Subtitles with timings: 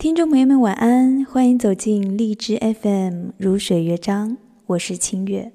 [0.00, 1.22] 听众朋友们，晚安！
[1.26, 4.38] 欢迎走进荔枝 FM 如水乐章，
[4.68, 5.52] 我是清月。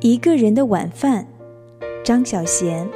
[0.00, 1.28] 一个人的晚饭，
[2.04, 2.88] 张小娴。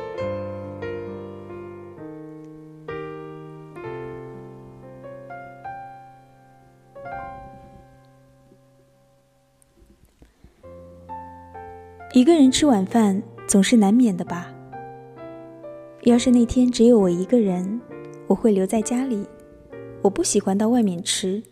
[12.13, 13.23] 一个人吃晚饭。
[13.53, 14.51] 总是难免的吧。
[16.05, 17.79] 要是那天只有我一个人，
[18.27, 19.27] 我会留在家里。
[20.01, 21.43] 我不喜欢到外面吃。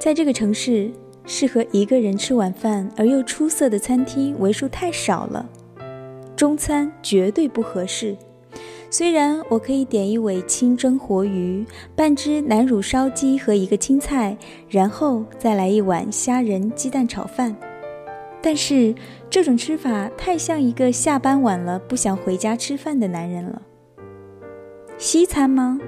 [0.00, 0.90] 在这个城市，
[1.24, 5.48] 适合一个人吃晚饭而又出色的餐厅为数太少了。
[6.34, 8.16] 中餐绝对不合适。
[8.90, 14.36] 虽然我可以点一尾清蒸活鱼、半只南乳烧鸡和一个青菜，
[14.68, 17.54] 然后再来一碗虾仁鸡蛋炒饭。
[18.42, 18.94] 但是
[19.28, 23.62] 这种吃法太像一个下班晚了不想回家吃饭的男人了。
[24.96, 25.78] 西餐吗？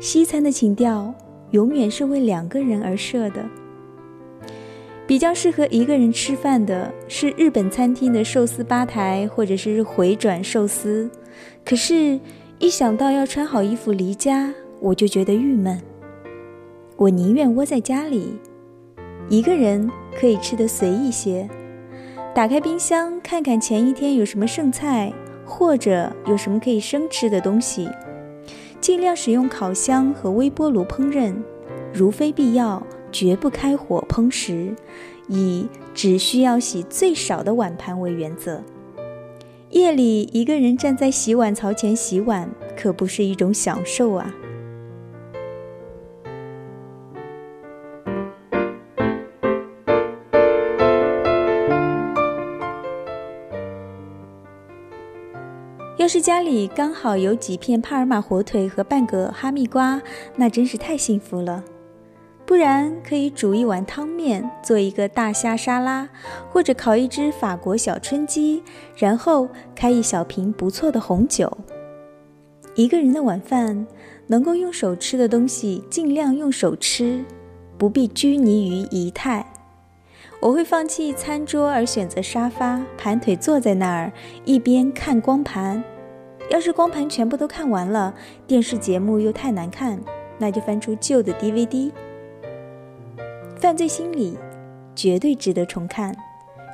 [0.00, 1.12] 西餐的情调
[1.50, 3.44] 永远是为两个人而设的。
[5.06, 11.10] 比较适合一个人吃饭的是日本餐厅的寿司吧台或者是回转寿司。
[11.64, 12.20] 可是，
[12.58, 15.80] 一想到要穿好衣服离家，我就觉得郁闷。
[16.96, 18.34] 我宁愿窝在家里，
[19.28, 19.90] 一个人。
[20.20, 21.48] 可以吃得随意些，
[22.34, 25.12] 打开冰箱看看前一天有什么剩菜，
[25.44, 27.88] 或者有什么可以生吃的东西，
[28.80, 31.32] 尽量使用烤箱和微波炉烹饪，
[31.92, 34.74] 如非必要绝不开火烹食，
[35.28, 38.60] 以只需要洗最少的碗盘为原则。
[39.70, 44.34] 夜里一个人站在洗碗槽前洗碗，可不是一种享受啊。
[55.98, 60.00] 要是家里刚好有几片帕尔玛火腿和半个哈密瓜，
[60.36, 61.64] 那真是太幸福了。
[62.46, 66.08] 不然可以煮一碗汤面，做一个大虾沙拉，
[66.50, 68.62] 或者烤一只法国小春鸡，
[68.96, 71.58] 然后开一小瓶不错的红酒。
[72.76, 73.84] 一个人的晚饭，
[74.28, 77.24] 能够用手吃的东西尽量用手吃，
[77.76, 79.44] 不必拘泥于仪态。
[80.40, 84.12] 我会放弃餐桌而选择沙发，盘腿坐在那儿，
[84.44, 85.82] 一边看光盘。
[86.50, 88.14] 要是光盘全部都看完了，
[88.46, 90.00] 电视节目又太难看，
[90.38, 91.90] 那就翻出旧的 DVD。
[93.60, 94.36] 犯罪心理
[94.94, 96.16] 绝对值得重看，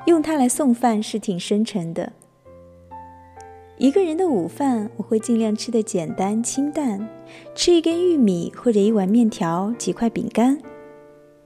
[0.06, 2.12] 用它来送饭是挺深沉的。
[3.76, 7.08] 一个人的午饭，我会尽量吃的简单清淡，
[7.54, 10.58] 吃一根玉米或者一碗面条，几块饼干。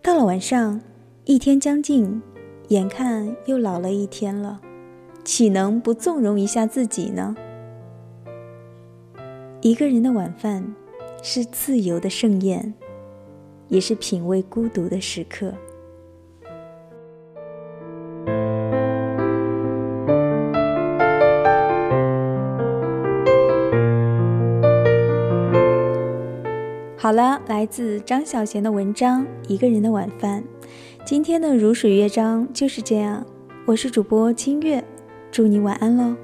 [0.03, 0.81] 到了晚上。
[1.25, 2.23] 一天将近，
[2.69, 4.63] 眼看又老了一天了，
[5.25, 7.37] 岂能不纵容一下自己呢？
[9.61, 10.65] 一个人的晚饭，
[11.21, 12.73] 是自由的盛宴，
[13.67, 15.53] 也是品味孤独的时刻。
[26.97, 30.41] 好了，来自张小娴的文章《一个人的晚饭》。
[31.05, 33.27] 今天的如水乐章就是这样，
[33.67, 34.85] 我是主播清月，
[35.33, 36.15] 祝你晚安喽。